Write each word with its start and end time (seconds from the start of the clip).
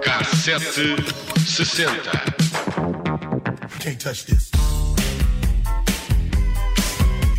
Cassete 0.00 0.98
60. 1.38 1.84
Can't 3.78 4.00
touch 4.00 4.26
this. 4.26 4.50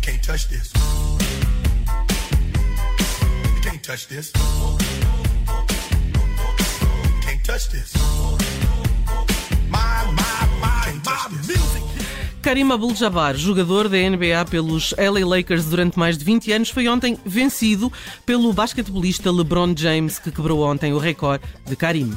Can't 0.00 0.22
touch 0.22 0.48
this. 0.48 0.72
Can't 3.62 3.82
touch 3.82 4.08
this. 4.08 4.32
Karim 12.52 12.70
Abdul-Jabbar, 12.70 13.34
jogador 13.34 13.88
da 13.88 13.96
NBA 13.96 14.44
pelos 14.50 14.94
LA 14.98 15.26
Lakers 15.26 15.64
durante 15.64 15.98
mais 15.98 16.18
de 16.18 16.24
20 16.26 16.52
anos, 16.52 16.68
foi 16.68 16.86
ontem 16.86 17.16
vencido 17.24 17.90
pelo 18.26 18.52
basquetebolista 18.52 19.32
LeBron 19.32 19.72
James, 19.74 20.18
que 20.18 20.30
quebrou 20.30 20.60
ontem 20.60 20.92
o 20.92 20.98
recorde 20.98 21.42
de 21.64 21.74
Karim. 21.74 22.14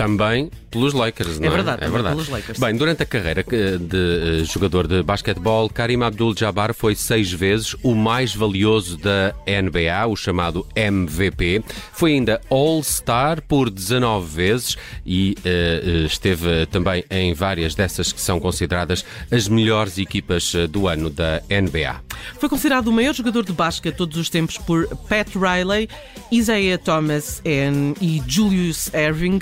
Também 0.00 0.50
pelos 0.70 0.94
Lakers, 0.94 1.40
não 1.40 1.48
é? 1.48 1.50
verdade, 1.50 1.80
também 1.80 2.02
pelos 2.02 2.28
Lakers. 2.28 2.58
Bem, 2.58 2.76
durante 2.76 3.02
a 3.02 3.06
carreira 3.06 3.42
de 3.42 4.40
eh, 4.40 4.44
jogador 4.44 4.86
de 4.86 5.02
basquetebol, 5.02 5.68
Karim 5.68 6.02
Abdul-Jabbar 6.02 6.72
foi 6.72 6.94
seis 6.94 7.32
vezes 7.32 7.74
o 7.82 7.94
mais 7.94 8.34
valioso 8.34 8.96
da 8.96 9.34
NBA, 9.46 10.06
o 10.06 10.14
chamado 10.14 10.64
MVP. 10.76 11.62
Foi 11.92 12.12
ainda 12.12 12.40
All-Star 12.48 13.42
por 13.42 13.68
19 13.68 14.28
vezes 14.28 14.76
e 15.04 15.36
eh, 15.44 16.04
esteve 16.06 16.66
também 16.66 17.04
em 17.10 17.34
várias 17.34 17.74
dessas 17.74 18.12
que 18.12 18.20
são 18.20 18.38
consideradas 18.38 19.04
as 19.30 19.48
melhores 19.48 19.98
equipas 19.98 20.54
do 20.70 20.86
ano 20.86 21.10
da 21.10 21.42
NBA. 21.50 22.00
Foi 22.38 22.48
considerado 22.48 22.88
o 22.88 22.92
maior 22.92 23.14
jogador 23.14 23.44
de 23.44 23.52
basquete 23.52 23.96
todos 23.96 24.16
os 24.16 24.30
tempos 24.30 24.56
por 24.56 24.86
Pat 25.08 25.28
Riley, 25.34 25.88
Isaiah 26.30 26.78
Thomas 26.78 27.42
e 27.44 28.22
Julius 28.26 28.92
Erving. 28.94 29.40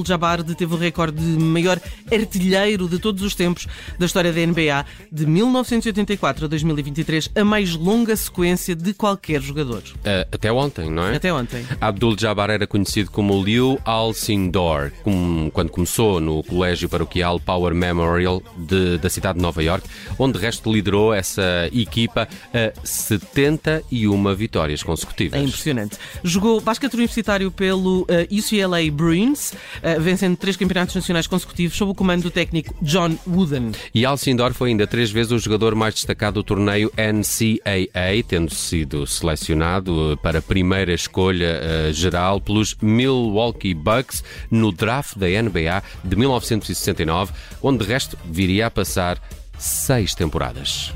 Abdul-Jabbar 0.00 0.42
deteve 0.42 0.74
o 0.74 0.76
recorde 0.76 1.18
de 1.18 1.42
maior 1.42 1.80
artilheiro 2.12 2.88
de 2.88 2.98
todos 2.98 3.22
os 3.22 3.34
tempos 3.34 3.66
da 3.98 4.04
história 4.06 4.32
da 4.32 4.40
NBA, 4.40 4.84
de 5.10 5.26
1984 5.26 6.44
a 6.44 6.48
2023, 6.48 7.30
a 7.34 7.44
mais 7.44 7.74
longa 7.74 8.14
sequência 8.16 8.74
de 8.76 8.92
qualquer 8.92 9.40
jogador. 9.40 9.82
Eh, 10.04 10.26
até 10.30 10.52
ontem, 10.52 10.90
não 10.90 11.04
é? 11.06 11.16
Até 11.16 11.32
ontem. 11.32 11.64
Abdul-Jabbar 11.80 12.50
era 12.50 12.66
conhecido 12.66 13.10
como 13.10 13.42
Liu 13.42 13.78
Alcindor, 13.84 14.90
com- 15.02 15.50
quando 15.52 15.70
começou 15.70 16.20
no 16.20 16.42
Colégio 16.42 16.88
Paroquial 16.88 17.40
Power 17.40 17.74
Memorial 17.74 18.42
de- 18.56 18.98
da 18.98 19.08
cidade 19.08 19.36
de 19.38 19.42
Nova 19.42 19.62
York, 19.62 19.86
onde 20.18 20.38
de 20.38 20.44
resto 20.44 20.70
liderou 20.72 21.14
essa 21.14 21.68
equipa 21.72 22.28
a 22.52 22.86
71 22.86 24.34
vitórias 24.34 24.82
consecutivas. 24.82 25.40
É 25.40 25.42
impressionante. 25.42 25.96
Jogou 26.22 26.60
basquete 26.60 26.94
universitário 26.94 27.50
pelo 27.50 28.04
eh, 28.08 28.26
UCLA 28.30 28.90
Bruins, 28.92 29.52
vencendo 30.00 30.36
três 30.36 30.56
campeonatos 30.56 30.94
nacionais 30.94 31.26
consecutivos 31.26 31.76
sob 31.76 31.92
o 31.92 31.94
comando 31.94 32.22
do 32.22 32.30
técnico 32.30 32.74
John 32.82 33.16
Wooden. 33.26 33.72
E 33.94 34.04
Alcindor 34.04 34.52
foi 34.52 34.70
ainda 34.70 34.86
três 34.86 35.10
vezes 35.10 35.32
o 35.32 35.38
jogador 35.38 35.74
mais 35.74 35.94
destacado 35.94 36.34
do 36.34 36.42
torneio 36.42 36.90
NCAA, 36.96 38.22
tendo 38.26 38.52
sido 38.54 39.06
selecionado 39.06 40.12
eh, 40.12 40.16
para 40.16 40.40
a 40.40 40.42
primeira 40.42 40.92
escolha 40.92 41.60
eh, 41.62 41.92
geral 41.92 42.40
pelos 42.40 42.76
Milwaukee 42.80 43.74
Bucks 43.74 44.22
no 44.50 44.72
draft 44.72 45.16
da 45.16 45.26
NBA 45.26 45.82
de 46.04 46.16
1969, 46.16 47.32
onde 47.62 47.84
de 47.84 47.90
resto 47.90 48.18
viria 48.24 48.66
a 48.66 48.70
passar 48.70 49.20
seis 49.58 50.14
temporadas. 50.14 50.92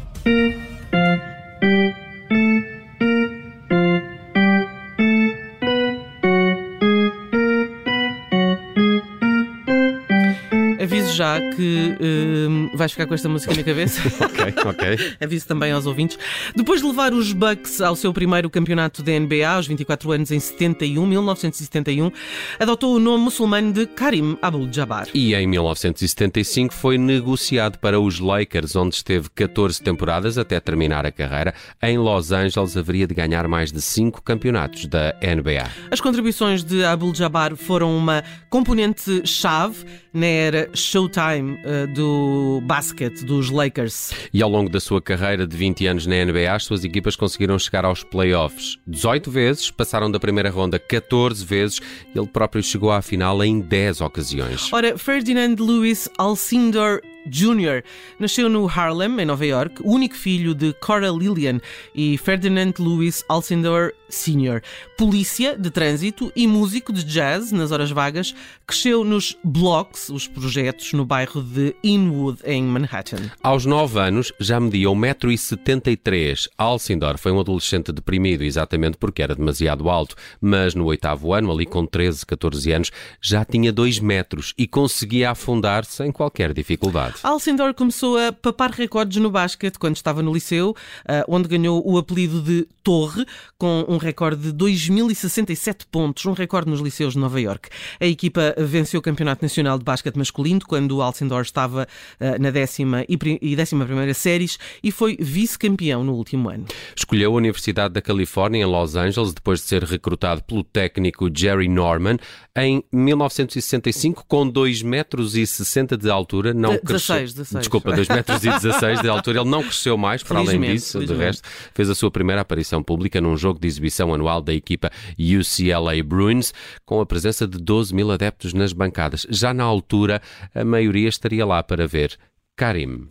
Aviso 11.21 11.30
já 11.41 11.57
que 11.57 11.97
eh, 12.01 12.77
vais 12.77 12.93
ficar 12.93 13.07
com 13.07 13.15
esta 13.15 13.29
música 13.29 13.55
na 13.55 13.63
cabeça. 13.63 14.01
Ok, 14.21 14.55
ok. 14.65 15.17
Aviso 15.21 15.47
também 15.47 15.73
aos 15.73 15.87
ouvintes. 15.87 16.19
Depois 16.55 16.81
de 16.81 16.87
levar 16.87 17.13
os 17.13 17.33
Bucks 17.33 17.81
ao 17.81 17.97
seu 17.97 18.13
primeiro 18.13 18.49
campeonato 18.49 19.03
da 19.03 19.13
NBA, 19.19 19.49
aos 19.49 19.67
24 19.67 20.13
anos, 20.13 20.31
em 20.31 20.39
71, 20.39 21.05
1971, 21.07 22.11
adotou 22.59 22.95
o 22.95 22.99
nome 22.99 23.25
muçulmano 23.25 23.73
de 23.73 23.87
Karim 23.87 24.37
Abdul-Jabbar. 24.41 25.09
E 25.13 25.35
em 25.35 25.47
1975 25.47 26.75
foi 26.75 26.97
negociado 26.97 27.79
para 27.79 28.01
os 28.01 28.21
Lakers, 28.21 28.77
onde 28.77 28.95
esteve 28.95 29.29
14 29.31 29.83
temporadas 29.83 30.39
até 30.39 30.61
terminar 30.61 31.05
a 31.05 31.11
carreira. 31.11 31.55
Em 31.83 31.99
Los 31.99 32.31
Angeles 32.31 32.77
haveria 32.77 33.07
de 33.07 33.15
ganhar 33.15 33.49
mais 33.49 33.73
de 33.73 33.81
5 33.81 34.23
campeonatos 34.23 34.87
da 34.87 35.15
NBA. 35.23 35.69
As 35.91 36.01
contribuições 36.01 36.63
de 36.63 36.85
Abdul-Jabbar 36.85 37.57
foram 37.57 37.97
uma 37.97 38.23
componente-chave 38.49 39.85
na 40.13 40.27
era 40.27 40.71
Showtime 40.75 41.30
eh, 41.39 41.87
do 41.87 42.61
basquete 42.65 43.25
dos 43.25 43.51
Lakers. 43.51 44.13
E 44.33 44.43
ao 44.43 44.51
longo 44.51 44.71
da 44.71 44.81
sua 44.81 45.01
carreira 45.01 45.47
de 45.47 45.57
20 45.57 45.87
anos 45.87 46.07
na 46.07 46.25
NBA, 46.25 46.53
as 46.53 46.65
suas 46.65 46.85
equipas 46.85 47.17
conseguiram 47.17 47.59
chegar 47.59 47.85
aos 47.85 48.03
playoffs 48.03 48.79
18 48.87 49.31
vezes, 49.31 49.71
passaram 49.71 50.11
da 50.11 50.19
primeira 50.19 50.51
ronda 50.51 50.79
14 50.79 51.45
vezes, 51.45 51.81
e 52.15 52.19
ele 52.19 52.27
próprio 52.27 52.63
chegou 52.63 52.91
à 52.91 53.03
final 53.03 53.43
em 53.45 53.61
10 53.61 54.01
ocasiões. 54.01 54.73
Ora, 54.73 54.97
Ferdinand 54.99 55.57
Lewis 55.59 56.09
Alcindor 56.19 57.01
Jr. 57.31 57.83
nasceu 58.19 58.49
no 58.49 58.69
Harlem, 58.69 59.21
em 59.21 59.25
Nova 59.25 59.47
York, 59.47 59.81
o 59.83 59.93
único 59.93 60.17
filho 60.17 60.55
de 60.55 60.73
Cora 60.75 61.09
Lillian 61.09 61.61
e 61.95 62.19
Ferdinand 62.19 62.75
Lewis 62.79 63.25
Alcindor 63.29 63.93
Sr. 64.11 64.63
Polícia 64.99 65.57
de 65.57 65.71
trânsito 65.71 66.31
e 66.35 66.47
músico 66.47 66.93
de 66.93 67.05
jazz 67.05 67.53
nas 67.53 67.71
horas 67.71 67.91
vagas, 67.91 68.35
cresceu 68.67 69.05
nos 69.05 69.37
Blocks, 69.43 70.09
os 70.09 70.27
projetos 70.27 70.93
no 70.93 71.05
bairro 71.05 71.43
de 71.43 71.75
Inwood, 71.83 72.41
em 72.45 72.63
Manhattan. 72.63 73.31
Aos 73.43 73.65
9 73.65 73.99
anos 73.99 74.33
já 74.39 74.61
media 74.61 74.89
1,73m. 74.89 76.49
Alcindor 76.59 77.19
foi 77.19 77.33
um 77.33 77.41
adolescente 77.41 77.93
deprimido, 77.93 78.43
exatamente 78.43 78.99
porque 78.99 79.23
era 79.23 79.35
demasiado 79.35 79.89
alto, 79.89 80.17
mas 80.41 80.75
no 80.75 80.85
oitavo 80.87 81.33
ano, 81.33 81.51
ali 81.51 81.65
com 81.65 81.87
13, 81.87 82.27
14 82.27 82.73
anos, 82.73 82.91
já 83.21 83.45
tinha 83.45 83.73
2 83.73 84.01
metros 84.01 84.53
e 84.59 84.67
conseguia 84.67 85.31
afundar 85.31 85.85
sem 85.85 86.11
qualquer 86.11 86.53
dificuldade. 86.53 87.20
Alcindor 87.23 87.75
começou 87.75 88.17
a 88.19 88.33
papar 88.33 88.71
recordes 88.71 89.21
no 89.21 89.31
basquete 89.31 89.79
quando 89.79 89.97
estava 89.97 90.23
no 90.23 90.33
liceu, 90.33 90.75
ah, 91.07 91.25
onde 91.29 91.49
ganhou 91.49 91.83
o 91.87 91.99
apelido 91.99 92.41
de 92.41 92.67
Torre, 92.83 93.27
com 93.59 93.85
um 93.89 93.99
recorde 93.99 94.51
de 94.51 94.53
2.067 94.53 95.85
pontos, 95.91 96.25
um 96.27 96.33
recorde 96.33 96.71
nos 96.71 96.81
liceus 96.81 97.13
de 97.13 97.19
Nova 97.19 97.41
York. 97.41 97.69
A 98.01 98.07
equipa 98.07 98.55
venceu 98.59 99.01
o 99.01 99.03
Campeonato 99.03 99.45
Nacional 99.45 99.79
de 99.79 99.85
Basquete 99.85 100.17
Masculino 100.17 100.61
quando 100.67 100.97
o 100.97 101.03
Alcindor 101.03 101.43
estava 101.43 101.87
ah, 102.19 102.39
na 102.39 102.51
décima 102.51 103.05
e 103.09 103.55
décima 103.57 103.85
primeira 103.85 104.15
séries 104.15 104.59
e 104.83 104.91
foi 104.91 105.17
vice-campeão 105.21 106.03
no 106.03 106.15
último 106.15 106.49
ano. 106.49 106.67
Escolheu 106.97 107.33
a 107.33 107.37
Universidade 107.37 107.95
da 107.95 108.01
Califórnia 108.03 108.63
em 108.63 108.65
Los 108.65 108.97
Angeles 108.97 109.33
depois 109.35 109.61
de 109.61 109.67
ser 109.67 109.85
recrutado 109.85 110.43
pelo 110.43 110.65
técnico 110.65 111.29
Jerry 111.35 111.69
Norman 111.69 112.17
em 112.57 112.83
1965 112.93 114.25
com 114.27 114.51
2,60 114.51 114.85
metros 114.85 115.37
e 115.37 115.47
60 115.47 115.97
de 115.97 116.11
altura. 116.11 116.53
Não 116.55 116.73
De- 116.73 116.81
16, 117.01 117.35
16. 117.35 117.61
Desculpa, 117.63 117.93
2 117.93 118.09
metros 118.09 118.45
e 118.45 118.51
16 118.51 119.01
de 119.01 119.09
altura. 119.09 119.41
Ele 119.41 119.49
não 119.49 119.63
cresceu 119.63 119.97
mais, 119.97 120.23
para 120.23 120.39
além 120.39 120.51
Felizmente, 120.51 120.73
disso. 120.75 120.99
De 120.99 121.07
felizmente. 121.07 121.27
resto, 121.27 121.49
fez 121.75 121.91
a 121.91 121.95
sua 121.95 122.11
primeira 122.11 122.43
aparição 122.43 122.83
pública 122.83 123.21
num 123.21 123.37
jogo 123.37 123.59
de 123.61 123.67
exibição 123.67 124.13
anual 124.15 124.41
da 124.41 124.53
equipa 124.53 124.91
UCLA 125.19 126.03
Bruins 126.05 126.53
com 126.85 127.01
a 127.01 127.07
presença 127.07 127.47
de 127.47 127.59
12 127.59 127.95
mil 127.95 128.11
adeptos 128.11 128.53
nas 128.55 128.73
bancadas. 128.73 129.27
Já 129.31 129.53
na 129.55 129.65
altura, 129.65 130.21
a 130.55 130.65
maioria 130.65 131.09
estaria 131.09 131.45
lá 131.45 131.63
para 131.63 131.87
ver 131.87 132.17
Karim. 132.57 133.09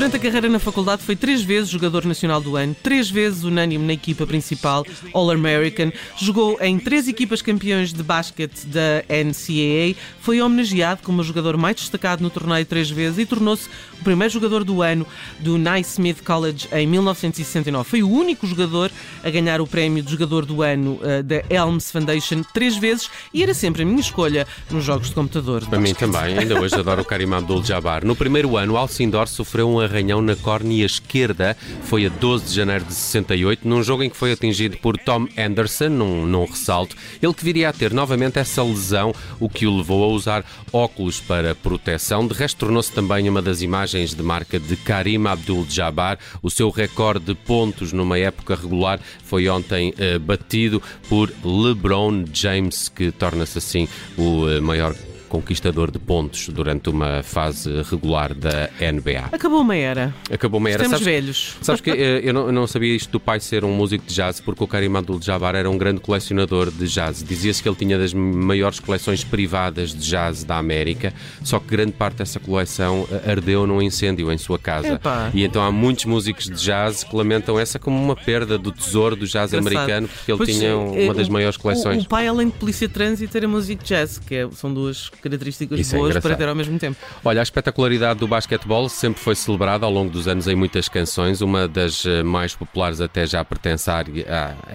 Durante 0.00 0.16
a 0.16 0.18
carreira 0.18 0.48
na 0.48 0.58
faculdade 0.58 1.02
foi 1.02 1.14
três 1.14 1.42
vezes 1.42 1.68
jogador 1.68 2.06
nacional 2.06 2.40
do 2.40 2.56
ano, 2.56 2.74
três 2.82 3.10
vezes 3.10 3.44
unânime 3.44 3.84
na 3.86 3.92
equipa 3.92 4.26
principal 4.26 4.82
All-American, 5.12 5.92
jogou 6.16 6.58
em 6.58 6.78
três 6.78 7.06
equipas 7.06 7.42
campeões 7.42 7.92
de 7.92 8.02
basquete 8.02 8.64
da 8.64 9.04
NCAA, 9.10 9.94
foi 10.22 10.40
homenageado 10.40 11.02
como 11.02 11.20
o 11.20 11.24
jogador 11.24 11.58
mais 11.58 11.76
destacado 11.76 12.22
no 12.22 12.30
torneio 12.30 12.64
três 12.64 12.90
vezes 12.90 13.18
e 13.18 13.26
tornou-se 13.26 13.68
o 14.00 14.02
primeiro 14.02 14.32
jogador 14.32 14.64
do 14.64 14.80
ano 14.80 15.06
do 15.38 15.58
Naismith 15.58 16.24
College 16.24 16.66
em 16.72 16.86
1969. 16.86 17.86
Foi 17.86 18.02
o 18.02 18.10
único 18.10 18.46
jogador 18.46 18.90
a 19.22 19.28
ganhar 19.28 19.60
o 19.60 19.66
prémio 19.66 20.02
de 20.02 20.10
jogador 20.10 20.46
do 20.46 20.62
ano 20.62 20.98
eh, 21.02 21.22
da 21.22 21.42
Elms 21.50 21.92
Foundation 21.92 22.42
três 22.54 22.74
vezes 22.74 23.10
e 23.34 23.42
era 23.42 23.52
sempre 23.52 23.82
a 23.82 23.84
minha 23.84 24.00
escolha 24.00 24.46
nos 24.70 24.82
jogos 24.82 25.08
de 25.08 25.14
computador. 25.14 25.66
Para 25.66 25.78
mim 25.78 25.92
também, 25.92 26.38
ainda 26.38 26.58
hoje 26.58 26.74
adoro 26.74 27.02
o 27.02 27.04
Karim 27.04 27.34
Abdul-Jabbar. 27.34 28.06
No 28.06 28.16
primeiro 28.16 28.56
ano, 28.56 28.78
Alcindor 28.78 29.28
sofreu 29.28 29.68
um 29.68 29.89
arranhão 29.90 30.22
na 30.22 30.36
córnea 30.36 30.86
esquerda. 30.86 31.56
Foi 31.82 32.06
a 32.06 32.08
12 32.08 32.46
de 32.46 32.54
janeiro 32.54 32.84
de 32.84 32.94
68, 32.94 33.66
num 33.66 33.82
jogo 33.82 34.02
em 34.02 34.10
que 34.10 34.16
foi 34.16 34.32
atingido 34.32 34.76
por 34.78 34.96
Tom 34.96 35.26
Anderson, 35.36 35.88
num, 35.88 36.26
num 36.26 36.44
ressalto. 36.44 36.96
Ele 37.20 37.34
que 37.34 37.44
viria 37.44 37.68
a 37.68 37.72
ter 37.72 37.92
novamente 37.92 38.38
essa 38.38 38.62
lesão, 38.62 39.12
o 39.38 39.48
que 39.48 39.66
o 39.66 39.76
levou 39.76 40.04
a 40.04 40.08
usar 40.08 40.44
óculos 40.72 41.20
para 41.20 41.54
proteção. 41.54 42.26
De 42.26 42.34
resto, 42.34 42.58
tornou-se 42.58 42.92
também 42.92 43.28
uma 43.28 43.42
das 43.42 43.60
imagens 43.60 44.14
de 44.14 44.22
marca 44.22 44.58
de 44.58 44.76
Karim 44.76 45.26
Abdul-Jabbar. 45.26 46.18
O 46.42 46.50
seu 46.50 46.70
recorde 46.70 47.26
de 47.26 47.34
pontos 47.34 47.92
numa 47.92 48.18
época 48.18 48.54
regular 48.54 49.00
foi 49.24 49.48
ontem 49.48 49.92
eh, 49.98 50.18
batido 50.18 50.82
por 51.08 51.32
LeBron 51.44 52.24
James, 52.32 52.88
que 52.88 53.10
torna-se 53.10 53.58
assim 53.58 53.88
o 54.16 54.48
eh, 54.48 54.60
maior 54.60 54.94
conquistador 55.30 55.90
de 55.90 55.98
pontos 55.98 56.48
durante 56.48 56.90
uma 56.90 57.22
fase 57.22 57.70
regular 57.90 58.34
da 58.34 58.68
NBA. 58.80 59.28
Acabou 59.32 59.60
uma 59.60 59.76
era. 59.76 60.12
Acabou 60.30 60.58
uma 60.58 60.68
era. 60.68 60.82
Estamos 60.82 60.98
Sabes, 61.00 61.14
velhos. 61.14 61.56
sabes 61.62 61.80
que 61.80 61.90
eh, 61.90 62.20
eu 62.24 62.34
não, 62.34 62.46
eu 62.46 62.52
não 62.52 62.66
sabia 62.66 62.94
isto 62.94 63.10
do 63.12 63.20
pai 63.20 63.38
ser 63.40 63.64
um 63.64 63.72
músico 63.72 64.04
de 64.06 64.12
jazz, 64.14 64.40
porque 64.40 64.62
o 64.62 64.66
Karim 64.66 64.94
Abdul-Jabbar 64.96 65.54
era 65.54 65.70
um 65.70 65.78
grande 65.78 66.00
colecionador 66.00 66.70
de 66.70 66.86
jazz. 66.88 67.22
Dizia-se 67.22 67.62
que 67.62 67.68
ele 67.68 67.76
tinha 67.76 67.96
das 67.96 68.12
maiores 68.12 68.80
coleções 68.80 69.22
privadas 69.24 69.90
de 69.94 70.00
jazz 70.10 70.42
da 70.44 70.58
América, 70.58 71.14
só 71.44 71.58
que 71.60 71.68
grande 71.68 71.92
parte 71.92 72.16
dessa 72.16 72.40
coleção 72.40 73.06
eh, 73.10 73.30
ardeu 73.30 73.66
num 73.66 73.80
incêndio 73.80 74.30
em 74.32 74.36
sua 74.36 74.58
casa. 74.58 74.94
Epá. 74.94 75.30
E 75.32 75.44
então 75.44 75.62
há 75.62 75.70
muitos 75.70 76.04
músicos 76.06 76.46
de 76.46 76.56
jazz 76.56 77.04
que 77.04 77.14
lamentam 77.14 77.58
essa 77.58 77.78
como 77.78 77.96
uma 78.02 78.16
perda 78.16 78.58
do 78.58 78.72
tesouro 78.72 79.14
do 79.14 79.26
jazz 79.26 79.52
Engraçado. 79.52 79.68
americano, 79.76 80.08
porque 80.08 80.32
ele 80.32 80.38
Pois, 80.38 80.48
tinha 80.50 80.68
eh, 80.70 80.74
uma 81.04 81.14
das 81.14 81.28
o- 81.28 81.32
maiores 81.32 81.56
o- 81.56 81.60
coleções. 81.60 82.04
O, 82.04 82.08
pai, 82.08 82.26
além 82.26 82.48
de 82.48 82.54
polícia 82.54 82.88
de 82.88 82.94
trânsito, 82.94 83.36
era 83.36 83.46
músico 83.46 83.82
de 83.82 83.88
jazz, 83.88 84.18
que 84.18 84.34
é- 84.34 84.48
são 84.52 84.72
duas 84.74 85.08
características 85.20 85.78
Isso 85.80 85.94
é 85.94 85.98
boas 85.98 86.10
para 86.12 86.18
engraçado. 86.18 86.38
ter 86.38 86.48
ao 86.48 86.54
mesmo 86.54 86.78
tempo. 86.78 86.96
Olha, 87.24 87.40
a 87.40 87.42
espetacularidade 87.42 88.20
do 88.20 88.26
basquetebol 88.26 88.88
sempre 88.88 89.20
foi 89.20 89.34
celebrada 89.34 89.86
ao 89.86 89.92
longo 89.92 90.10
dos 90.10 90.26
anos 90.26 90.46
em 90.48 90.54
muitas 90.54 90.88
canções. 90.88 91.40
Uma 91.40 91.68
das 91.68 92.04
eh, 92.06 92.22
mais 92.22 92.54
populares 92.54 93.00
até 93.00 93.26
já 93.26 93.44
pertence 93.44 93.90
a 93.90 94.04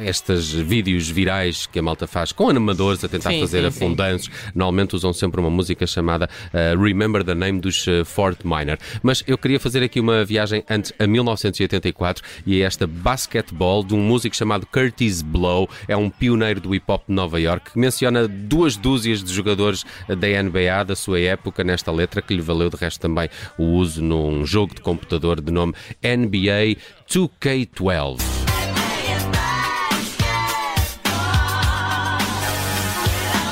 estes 0.01 0.51
vídeos 0.51 1.09
virais 1.09 1.65
que 1.65 1.79
a 1.79 1.81
malta 1.81 2.07
faz 2.07 2.31
com 2.31 2.49
animadores 2.49 3.03
a 3.03 3.07
tentar 3.07 3.31
Sim, 3.31 3.41
fazer 3.41 3.61
sim, 3.61 3.67
afundanços. 3.67 4.29
Normalmente 4.53 4.95
usam 4.95 5.13
sempre 5.13 5.39
uma 5.39 5.49
música 5.49 5.85
chamada 5.87 6.29
eh, 6.53 6.75
Remember 6.77 7.23
the 7.23 7.35
Name 7.35 7.59
dos 7.59 7.87
eh, 7.87 8.03
Fort 8.03 8.39
Minor. 8.43 8.77
Mas 9.01 9.23
eu 9.27 9.37
queria 9.37 9.59
fazer 9.59 9.83
aqui 9.83 9.99
uma 9.99 10.23
viagem 10.23 10.63
antes 10.69 10.93
a 10.99 11.07
1984 11.07 12.23
e 12.45 12.61
é 12.61 12.65
esta 12.65 12.85
Basketball 12.87 13.83
de 13.83 13.93
um 13.93 13.99
músico 13.99 14.35
chamado 14.35 14.65
Curtis 14.65 15.21
Blow. 15.21 15.69
É 15.87 15.95
um 15.95 16.09
pioneiro 16.09 16.59
do 16.59 16.73
hip 16.75 16.85
hop 16.87 17.03
de 17.07 17.13
Nova 17.13 17.39
York 17.39 17.71
que 17.71 17.79
menciona 17.79 18.27
duas 18.27 18.75
dúzias 18.75 19.23
de 19.23 19.33
jogadores 19.33 19.85
da 20.07 20.27
NBA 20.41 20.83
da 20.83 20.95
sua 20.95 21.19
época 21.19 21.63
nesta 21.63 21.91
letra, 21.91 22.21
que 22.21 22.33
lhe 22.33 22.41
valeu 22.41 22.69
de 22.69 22.77
resto 22.77 22.99
também 22.99 23.29
o 23.57 23.63
uso 23.63 24.01
num 24.01 24.45
jogo 24.45 24.75
de 24.75 24.81
computador 24.81 25.41
de 25.41 25.51
nome 25.51 25.73
NBA 26.03 26.77
2K12. 27.09 28.17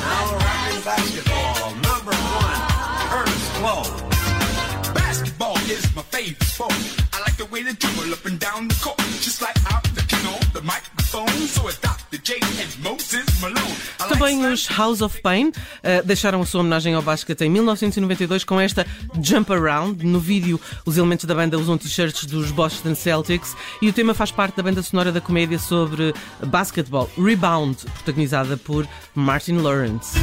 Now 0.02 0.38
rapping 0.38 0.80
basketball, 0.84 1.74
number 1.82 2.14
one, 2.14 2.60
Ernest 3.12 3.50
Blow. 3.58 3.82
Basketball 4.94 5.56
is 5.70 5.94
my 5.94 6.02
favorite 6.02 6.42
sport. 6.44 6.72
I 7.12 7.20
like 7.20 7.36
the 7.36 7.46
way 7.46 7.62
they 7.62 7.74
dribble 7.74 8.12
up 8.12 8.24
and 8.26 8.38
down 8.38 8.68
the 8.68 8.74
court, 8.82 8.98
just 9.20 9.40
like 9.40 9.56
out 9.72 9.82
the 9.94 10.04
on 10.26 10.40
the 10.52 10.62
microphone. 10.62 11.28
So 11.48 11.68
it's 11.68 11.78
Dr. 11.78 12.18
J 12.18 12.34
and 12.60 12.72
Moses 12.82 13.26
Malone. 13.40 13.76
Slang- 14.32 14.52
os 14.52 14.66
House 14.66 15.00
of 15.00 15.20
Pain 15.20 15.52
eh, 15.82 16.02
deixaram 16.02 16.40
a 16.40 16.46
sua 16.46 16.60
homenagem 16.60 16.94
ao 16.94 17.02
basquete 17.02 17.42
em 17.42 17.50
1992 17.50 18.44
com 18.44 18.60
esta 18.60 18.86
Jump 19.22 19.52
Around. 19.52 20.04
No 20.04 20.18
vídeo, 20.20 20.60
os 20.84 20.96
elementos 20.96 21.24
da 21.24 21.34
banda 21.34 21.58
usam 21.58 21.76
t-shirts 21.78 22.24
dos 22.26 22.50
Boston 22.50 22.94
Celtics 22.94 23.56
e 23.82 23.88
o 23.88 23.92
tema 23.92 24.14
faz 24.14 24.30
parte 24.30 24.56
da 24.56 24.62
banda 24.62 24.82
sonora 24.82 25.10
da 25.12 25.20
comédia 25.20 25.58
sobre 25.58 26.14
basquetebol 26.46 27.10
Rebound, 27.16 27.76
protagonizada 27.94 28.56
por 28.56 28.86
Martin 29.14 29.58
Lawrence. 29.58 30.18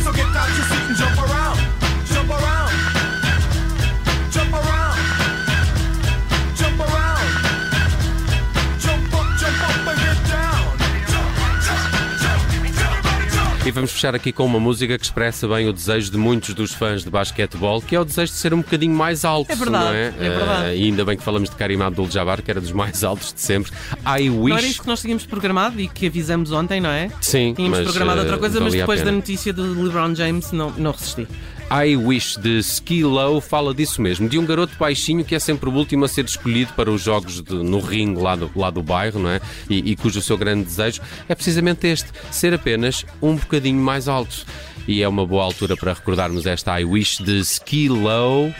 Fechar 14.01 14.15
aqui 14.15 14.31
com 14.31 14.44
uma 14.44 14.59
música 14.59 14.98
que 14.98 15.06
expressa 15.06 15.48
bem 15.48 15.69
o 15.69 15.74
desejo 15.74 16.09
de 16.09 16.18
muitos 16.18 16.56
dos 16.56 16.74
fãs 16.74 17.03
de 17.03 17.09
basquetebol, 17.12 17.80
que 17.83 17.95
é 17.95 18.00
o 18.00 18.03
desejo 18.03 18.31
de 18.31 18.38
ser 18.39 18.51
um 18.51 18.57
bocadinho 18.57 18.95
mais 18.95 19.24
alto, 19.24 19.51
É 19.51 19.56
verdade, 19.56 19.86
não 19.86 19.94
é? 19.94 20.07
é 20.07 20.12
verdade. 20.12 20.69
Eh, 20.69 20.77
e 20.77 20.83
ainda 20.86 21.06
bem 21.06 21.15
que 21.15 21.24
falamos 21.24 21.51
de 21.51 21.56
Karim 21.56 21.80
Abdul-Jabbar, 21.80 22.42
que 22.42 22.50
era 22.50 22.59
dos 22.59 22.71
mais 22.71 23.03
altos 23.03 23.31
de 23.31 23.39
sempre. 23.39 23.71
I 24.03 24.27
Não 24.27 24.48
era 24.48 24.56
wish... 24.56 24.71
isso 24.71 24.81
que 24.81 24.88
nós 24.88 25.01
tínhamos 25.01 25.27
programado 25.27 25.80
e 25.80 25.88
que 25.88 26.07
avisamos 26.07 26.51
ontem, 26.51 26.81
não 26.81 26.89
é? 26.89 27.12
Sim, 27.21 27.53
Tínhamos 27.53 27.77
mas, 27.77 27.88
programado 27.89 28.21
eh, 28.21 28.24
outra 28.24 28.39
coisa, 28.39 28.59
mas 28.59 28.69
valia 28.69 28.83
a 28.83 28.88
depois 28.88 29.03
da 29.03 29.12
notícia 29.12 29.53
do 29.53 29.83
LeBron 29.83 30.15
James 30.15 30.51
não, 30.51 30.71
não 30.71 30.92
resisti. 30.94 31.27
I 31.72 31.96
Wish 31.96 32.38
de 32.38 32.60
Ski 32.60 33.04
Low 33.04 33.40
fala 33.40 33.74
disso 33.74 34.02
mesmo, 34.02 34.28
de 34.28 34.38
um 34.38 34.46
garoto 34.46 34.76
baixinho 34.78 35.24
que 35.24 35.34
é 35.34 35.40
sempre 35.40 35.70
o 35.70 35.74
último 35.74 36.04
a 36.04 36.08
ser 36.08 36.26
escolhido 36.26 36.74
para 36.74 36.92
os 36.92 37.02
jogos 37.02 37.42
de- 37.42 37.54
no 37.54 37.80
ringue 37.80 38.20
lá 38.22 38.36
do, 38.36 38.52
lá 38.56 38.70
do 38.70 38.84
bairro, 38.84 39.20
não 39.20 39.30
é? 39.30 39.40
E, 39.70 39.92
e 39.92 39.96
cujo 39.96 40.22
seu 40.22 40.38
grande 40.38 40.66
desejo 40.66 41.02
é 41.30 41.34
precisamente 41.36 41.88
este, 41.88 42.10
ser 42.30 42.54
apenas 42.54 43.06
um 43.22 43.36
bocadinho 43.36 43.80
mais 43.82 44.08
alto. 44.10 44.46
E 44.88 45.02
é 45.02 45.08
uma 45.08 45.26
boa 45.26 45.44
altura 45.46 45.78
para 45.78 45.94
recordarmos 45.94 46.46
esta 46.46 46.80
I 46.80 46.84
Wish 46.84 47.24
de 47.24 47.40
Ski 47.40 47.88
Low. 47.88 48.54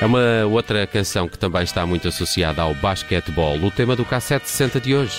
É 0.00 0.06
uma 0.06 0.44
outra 0.50 0.84
canção 0.88 1.28
que 1.28 1.38
também 1.38 1.62
está 1.62 1.86
muito 1.86 2.08
associada 2.08 2.62
ao 2.62 2.74
basquetebol, 2.74 3.56
o 3.58 3.70
tema 3.70 3.94
do 3.94 4.04
cassete 4.04 4.48
60 4.50 4.80
de 4.80 4.94
hoje. 4.96 5.18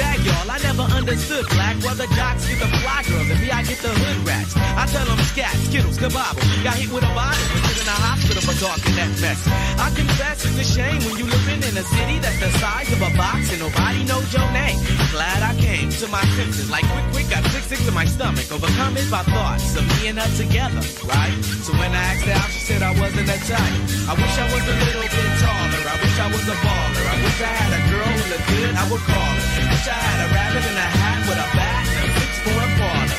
Y'all, 0.00 0.48
I 0.48 0.56
never 0.64 0.88
understood 0.96 1.44
black, 1.52 1.76
While 1.84 1.94
the 1.94 2.08
jocks 2.16 2.48
get 2.48 2.56
the 2.56 2.68
fly 2.80 3.04
girls, 3.04 3.28
and 3.28 3.40
me 3.40 3.52
I 3.52 3.60
get 3.64 3.84
the 3.84 3.92
hood 3.92 4.18
rats. 4.24 4.56
I 4.56 4.88
tell 4.88 5.04
them 5.04 5.20
scat, 5.28 5.52
skittles, 5.68 6.00
kabobble. 6.00 6.40
Got 6.64 6.80
hit 6.80 6.88
with 6.88 7.04
a 7.04 7.12
bottle, 7.12 7.36
and 7.36 7.60
put 7.68 7.76
in 7.76 7.84
a 7.84 7.98
hospital 8.00 8.40
for 8.40 8.56
talking 8.56 8.96
that 8.96 9.12
mess. 9.20 9.40
I 9.76 9.92
confess 9.92 10.44
it's 10.44 10.56
a 10.56 10.64
shame 10.64 11.00
when 11.04 11.20
you 11.20 11.28
living 11.28 11.60
in 11.68 11.74
a 11.76 11.84
city 11.84 12.16
that's 12.20 12.40
the 12.40 12.48
size 12.56 12.88
of 12.92 13.00
a 13.04 13.12
box 13.16 13.52
and 13.52 13.60
nobody 13.60 14.00
knows 14.08 14.28
your 14.32 14.48
name. 14.56 14.80
Glad 15.12 15.40
I 15.44 15.52
came 15.60 15.92
to 15.92 16.06
my 16.08 16.24
senses, 16.36 16.72
like 16.72 16.84
quick, 16.88 17.06
quick, 17.12 17.28
got 17.28 17.44
sick, 17.52 17.64
sick 17.68 17.80
to 17.84 17.92
my 17.92 18.08
stomach, 18.08 18.48
overcome 18.48 18.96
it 18.96 19.08
by 19.12 19.20
thoughts 19.24 19.76
of 19.76 19.84
me 20.00 20.08
and 20.08 20.16
her 20.16 20.30
together, 20.36 20.80
right? 21.08 21.36
So 21.60 21.76
when 21.76 21.92
I 21.92 22.02
asked 22.16 22.24
her 22.24 22.36
out, 22.40 22.48
she 22.48 22.60
said 22.72 22.80
I 22.80 22.92
wasn't 22.96 23.28
a 23.28 23.38
type. 23.44 23.76
I 24.08 24.16
wish 24.16 24.34
I 24.36 24.46
was 24.48 24.64
a 24.64 24.76
little 24.80 25.08
bit 25.12 25.30
taller. 25.44 25.82
I 25.92 25.96
wish 26.00 26.16
I 26.20 26.28
was 26.32 26.44
a 26.48 26.56
baller. 26.64 27.04
I 27.04 27.16
wish 27.20 27.38
I 27.40 27.52
had 27.52 27.70
a 27.72 27.82
girl 27.92 28.10
who 28.16 28.22
looked 28.32 28.48
good, 28.48 28.72
I 28.80 28.84
would 28.88 29.04
call 29.04 29.34
her. 29.36 29.49
I 29.80 29.82
wish 29.82 29.96
I 29.96 30.04
had 30.12 30.20
a 30.20 30.28
rabbit 30.28 30.64
in 30.68 30.76
a 30.76 30.88
hat 30.92 31.20
with 31.24 31.40
a 31.40 31.48
bat 31.56 31.88
and 31.88 32.04
a 32.04 32.20
six 32.20 32.32
four 32.44 32.64
baller. 32.76 33.16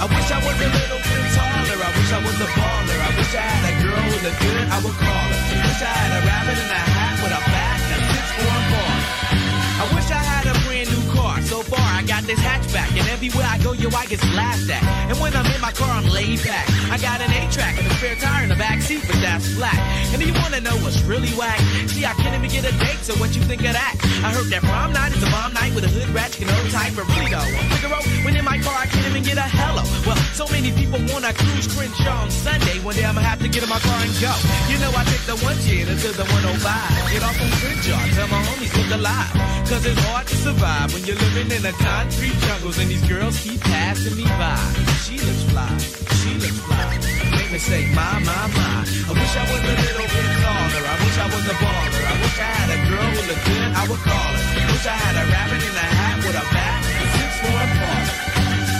I 0.00 0.04
wish 0.08 0.28
I 0.32 0.40
was 0.40 0.56
a 0.56 0.70
little 0.72 1.02
bit 1.04 1.24
taller. 1.36 1.78
I 1.84 1.90
wish 1.92 2.12
I 2.16 2.20
was 2.24 2.38
a 2.40 2.48
baller. 2.48 2.96
I 2.96 3.10
wish 3.12 3.32
I 3.36 3.44
had 3.44 3.64
a 3.68 3.74
girl 3.84 4.04
with 4.08 4.24
a 4.24 4.34
good, 4.40 4.64
I 4.72 4.78
would 4.80 4.96
call 4.96 5.26
her. 5.28 5.36
I 5.36 5.68
Wish 5.68 5.82
I 5.84 5.92
had 5.92 6.12
a 6.16 6.20
rabbit 6.24 6.58
in 6.64 6.70
a 6.72 6.82
hat 6.96 7.14
with 7.20 7.36
a 7.36 7.42
bat 7.44 7.78
and 7.92 8.00
a 8.00 8.08
six 8.08 8.24
four 8.40 8.56
baller. 8.72 9.04
I 9.52 9.84
wish 9.92 10.08
I 10.08 10.22
had 10.32 10.44
a 10.48 10.56
brand 10.64 10.88
new 10.96 11.04
car. 11.12 11.36
So 11.44 11.60
far, 11.60 11.84
I 11.84 12.00
got 12.08 12.24
this 12.24 12.40
hatchback, 12.40 12.88
and 12.96 13.04
everywhere 13.12 13.44
I 13.44 13.60
go, 13.60 13.71
I 13.94 14.06
get 14.06 14.24
laughed 14.32 14.70
at. 14.70 14.82
And 15.10 15.20
when 15.20 15.36
I'm 15.36 15.46
in 15.52 15.60
my 15.60 15.72
car, 15.72 15.90
I'm 15.90 16.08
laid 16.08 16.42
back. 16.44 16.64
I 16.90 16.96
got 16.96 17.20
an 17.20 17.30
A-track 17.30 17.76
and 17.76 17.86
a 17.86 17.94
spare 18.00 18.16
tire 18.16 18.42
in 18.44 18.48
the 18.48 18.56
back 18.56 18.80
seat, 18.80 19.04
but 19.06 19.16
that's 19.20 19.52
flat. 19.52 19.76
And 20.12 20.20
do 20.20 20.26
you 20.26 20.34
wanna 20.40 20.60
know 20.60 20.76
what's 20.80 21.02
really 21.02 21.28
whack? 21.36 21.60
See, 21.92 22.04
I 22.04 22.14
can't 22.14 22.34
even 22.34 22.48
get 22.48 22.64
a 22.64 22.72
date, 22.78 23.04
so 23.04 23.12
what 23.20 23.36
you 23.36 23.42
think 23.42 23.60
of 23.68 23.76
that? 23.76 23.94
I 24.24 24.32
heard 24.32 24.48
that 24.48 24.62
prom 24.62 24.92
night 24.92 25.12
is 25.12 25.22
a 25.22 25.30
bomb 25.30 25.52
night 25.52 25.74
with 25.74 25.84
a 25.84 25.92
hood 25.92 26.08
ratchet 26.14 26.48
and 26.48 26.50
old 26.56 26.70
type, 26.72 26.96
but 26.96 27.04
really 27.16 27.30
though, 27.30 27.44
I'm 27.44 27.68
Figaro, 27.84 28.00
when 28.24 28.36
in 28.36 28.44
my 28.44 28.58
car, 28.64 28.76
I 28.80 28.86
can't 28.86 29.06
even 29.12 29.22
get 29.22 29.36
a 29.36 29.44
hello. 29.44 29.84
Well, 30.08 30.16
so 30.32 30.48
many 30.48 30.72
people 30.72 31.00
wanna 31.12 31.32
cruise 31.36 31.68
Crenshaw 31.68 32.24
on 32.24 32.30
Sunday. 32.30 32.80
One 32.80 32.96
day 32.96 33.04
I'ma 33.04 33.20
have 33.20 33.40
to 33.44 33.48
get 33.48 33.62
in 33.62 33.68
my 33.68 33.80
car 33.80 34.00
and 34.00 34.12
go. 34.24 34.32
You 34.72 34.80
know, 34.80 34.92
I 34.96 35.04
take 35.04 35.24
the 35.28 35.36
110 35.36 35.92
until 35.92 36.16
the 36.16 36.24
105. 36.32 37.12
Get 37.12 37.22
off 37.22 37.36
on 37.36 37.50
Crenshaw, 37.60 38.00
tell 38.16 38.28
my 38.32 38.40
homies 38.40 38.72
look 38.72 38.90
alive. 38.96 39.32
Cause 39.68 39.84
it's 39.86 40.00
hard 40.04 40.26
to 40.26 40.36
survive 40.36 40.92
when 40.92 41.04
you're 41.04 41.16
living 41.16 41.48
in 41.50 41.62
the 41.62 41.72
concrete 41.80 42.36
jungles 42.44 42.76
and 42.78 42.90
these 42.90 43.04
girls 43.08 43.40
keep 43.40 43.60
passing 43.60 43.81
passing 43.82 44.16
me 44.16 44.26
by. 44.38 44.62
She 45.04 45.18
looks 45.26 45.44
fly, 45.50 45.74
she 46.22 46.30
looks 46.42 46.60
fly. 46.66 46.86
Make 47.34 47.50
me 47.54 47.58
say, 47.58 47.82
my, 47.98 48.22
my, 48.28 48.42
my. 48.56 48.74
I 49.10 49.12
wish 49.18 49.34
I 49.34 49.44
was 49.50 49.62
a 49.72 49.74
little 49.82 50.08
bit 50.14 50.28
taller. 50.42 50.84
I 50.92 50.96
wish 51.02 51.16
I 51.24 51.26
was 51.34 51.44
a 51.50 51.56
baller. 51.62 52.02
I 52.12 52.14
wish 52.22 52.38
I 52.46 52.50
had 52.58 52.70
a 52.76 52.78
girl 52.88 53.08
who 53.14 53.22
looked 53.28 53.44
good. 53.50 53.70
I 53.80 53.82
would 53.90 54.02
call 54.06 54.30
her. 54.34 54.44
Wish 54.70 54.86
I 54.86 54.96
had 55.04 55.14
a 55.18 55.24
rabbit 55.34 55.62
in 55.68 55.74
a 55.84 55.88
hat 55.98 56.16
with 56.22 56.42
a 56.42 56.46
bat 56.54 56.80
and 57.00 57.10
six 57.16 57.30
four 57.42 57.58
and 57.64 57.74
baller. 57.82 58.16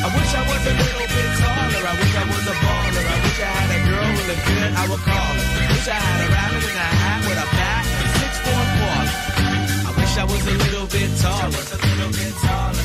I 0.07 0.09
wish 0.17 0.33
I 0.39 0.43
was 0.51 0.63
a 0.71 0.75
little 0.83 1.09
bit 1.15 1.31
taller. 1.43 1.83
I 1.83 1.95
wish 1.99 2.15
I 2.23 2.25
was 2.31 2.45
a 2.53 2.57
baller. 2.63 3.05
I 3.15 3.19
wish 3.27 3.39
I 3.43 3.51
had 3.59 3.71
a 3.75 3.81
girl 3.91 4.09
who 4.15 4.23
looked 4.31 4.47
good. 4.51 4.71
I 4.83 4.85
would 4.91 5.03
call 5.11 5.33
her. 5.35 5.47
Wish 5.73 5.89
I 5.91 5.99
had 6.07 6.19
a 6.23 6.29
rabbit 6.37 6.65
in 6.71 6.77
a 6.87 6.89
hat 7.03 7.21
with 7.27 7.41
a 7.43 7.49
bat 7.59 7.85
and 7.91 8.13
six 8.23 8.33
four 8.45 8.61
and 8.65 8.73
baller. 8.81 9.09
I 9.83 9.91
wish 9.99 10.15
I 10.23 10.25
was 10.31 10.43
a 10.47 10.55
little 10.63 10.89
bit 10.95 11.11
taller. 11.23 11.63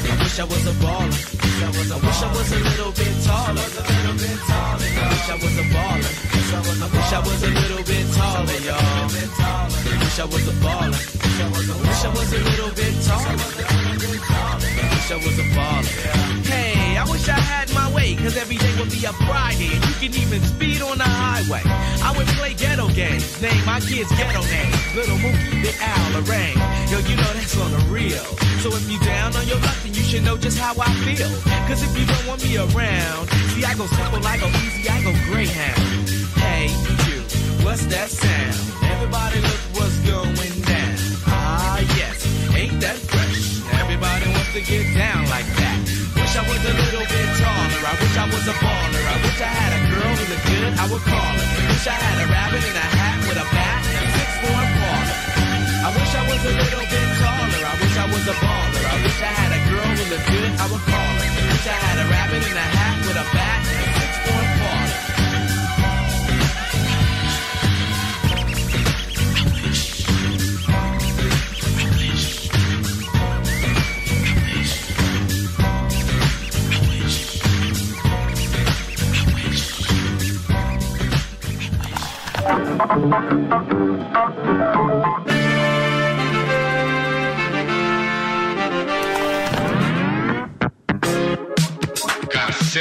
I 0.07 0.15
wish 0.17 0.37
I 0.41 0.45
was 0.49 0.63
a 0.65 0.75
baller. 0.81 1.36
I 1.57 1.69
wish 1.69 2.21
I 2.21 2.29
was 2.29 2.51
a 2.51 2.59
little 2.59 2.91
bit 2.91 3.13
taller. 3.25 3.57
I 3.57 4.13
wish 4.13 5.25
I 5.25 5.35
was 5.41 5.57
a 5.57 5.65
baller. 5.73 6.13
I 6.47 6.89
wish 6.93 7.13
I 7.13 7.19
was 7.19 7.43
a 7.43 7.49
little 7.49 7.83
bit 7.83 8.05
taller, 8.13 8.59
y'all. 8.61 8.77
I 8.77 9.09
wish 9.97 10.19
I 10.19 10.25
was 10.25 10.47
a 10.47 10.51
baller. 10.61 10.93
I 10.93 11.49
wish 11.81 12.05
I 12.05 12.09
was 12.13 12.29
a 12.33 12.37
little 12.37 12.71
bit 12.77 12.93
taller. 13.01 13.41
I 13.57 13.89
wish 14.93 15.09
I 15.09 15.17
was 15.17 15.39
a 15.39 15.47
baller. 15.57 16.45
Hey, 16.45 16.97
I 16.97 17.03
wish 17.09 17.27
I 17.27 17.39
had 17.39 17.73
my 17.73 17.91
way, 17.91 18.15
cause 18.15 18.37
every 18.37 18.57
day 18.57 18.77
would 18.77 18.91
be 18.91 19.03
a 19.05 19.13
Friday, 19.25 19.73
and 19.73 19.83
you 19.85 19.93
can 19.97 20.13
even 20.21 20.41
speed 20.45 20.81
on 20.83 20.99
the 20.99 21.09
highway. 21.09 21.61
I 22.05 22.13
would 22.15 22.27
play 22.37 22.53
ghetto 22.53 22.87
games, 22.89 23.41
name 23.41 23.65
my 23.65 23.79
kids 23.79 24.11
ghetto 24.13 24.41
names. 24.45 24.77
Little 24.93 25.17
Mookie, 25.17 25.63
Big 25.63 25.75
Al, 25.81 26.21
Lorraine. 26.21 26.57
Yo, 26.93 26.99
you 27.01 27.15
know 27.17 27.33
that's 27.33 27.57
on 27.57 27.71
the 27.71 27.81
real. 27.89 28.25
So 28.61 28.69
if 28.73 28.85
you 28.91 28.99
down 28.99 29.35
on 29.35 29.47
your 29.47 29.57
luck, 29.57 29.76
should 30.07 30.23
know 30.23 30.37
just 30.37 30.57
how 30.57 30.71
I 30.79 30.87
feel. 31.03 31.27
Cause 31.67 31.83
if 31.83 31.91
you 31.91 32.07
don't 32.07 32.25
want 32.31 32.39
me 32.39 32.55
around, 32.55 33.27
see, 33.51 33.63
I 33.67 33.75
go 33.75 33.83
simple, 33.91 34.23
I 34.23 34.39
go 34.39 34.47
easy, 34.63 34.87
I 34.87 35.03
go 35.03 35.11
Greyhound. 35.27 35.83
Hey, 36.39 36.71
you, 37.11 37.19
what's 37.67 37.83
that 37.91 38.07
sound? 38.07 38.55
Everybody 38.87 39.43
look 39.43 39.63
what's 39.75 39.99
going 40.07 40.55
down. 40.63 40.95
Ah, 41.27 41.83
yes, 41.99 42.23
ain't 42.55 42.79
that 42.79 42.95
fresh? 42.95 43.59
Everybody 43.83 44.31
wants 44.31 44.51
to 44.55 44.63
get 44.63 44.87
down 44.95 45.27
like 45.27 45.49
that. 45.59 45.77
Wish 46.15 46.33
I 46.39 46.43
was 46.47 46.61
a 46.63 46.73
little 46.87 47.07
bit 47.11 47.27
taller. 47.43 47.83
I 47.83 47.93
wish 47.99 48.15
I 48.15 48.25
was 48.31 48.45
a 48.47 48.55
baller. 48.63 49.03
I 49.11 49.15
wish 49.27 49.39
I 49.43 49.51
had 49.59 49.71
a 49.75 49.81
girl 49.91 50.13
who 50.15 50.23
looked 50.31 50.47
good. 50.47 50.71
I 50.71 50.85
would 50.87 51.03
call 51.03 51.33
her. 51.35 51.47
Wish 51.67 51.83
I 51.83 51.97
had 51.99 52.17
a 52.23 52.27
rabbit 52.31 52.63
in 52.63 52.75
a 52.79 52.87
hat 52.95 53.17
with 53.27 53.43
a 53.43 53.47
bat 53.51 53.81
and 53.91 53.95
a 53.99 54.09
six 54.15 54.29
four 54.39 54.61
baller. 54.71 55.19
I 55.83 55.89
wish 55.99 56.11
I 56.15 56.23
was 56.31 56.41
a 56.47 56.53
little 56.63 56.87
bit 56.95 57.07
taller. 57.19 57.59
I 57.59 57.73
wish 57.75 57.95
I 57.99 58.05
was 58.07 58.23
a 58.23 58.37
baller. 58.39 58.76
I 58.97 58.99
wish 59.03 59.21
I 59.21 59.25
had 59.25 59.53
a 59.53 59.61
girl 59.69 59.85
who 59.85 60.09
looked 60.09 60.25
good. 60.25 60.51
I 60.57 60.65
would 60.71 60.81
call 60.81 60.97
her. 60.97 61.29
Wish 61.53 61.67
I 61.67 61.77
had 61.85 61.97
a 62.03 62.09
rabbit 62.09 62.41
in 62.49 62.57
a 62.57 62.67
hat 62.77 62.97
with 63.05 63.15
a 63.15 63.25
bat 63.31 63.61
and 63.69 63.85
a 63.85 63.93
six 63.93 64.17
four 64.25 64.41
baller. 85.29 85.36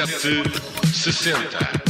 Cassete 0.07 0.63
60. 0.93 1.86